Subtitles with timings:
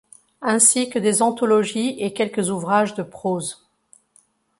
[0.41, 3.67] Ainsi que des anthologies et quelques ouvrages de proses.